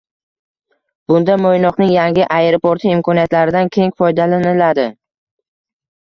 Bunda 1.11 1.33
Mo‘ynoqning 1.41 1.91
yangi 1.95 2.23
aeroporti 2.37 2.89
imkoniyatlaridan 2.91 3.69
keng 3.75 3.93
foydalaniladi. 4.01 4.87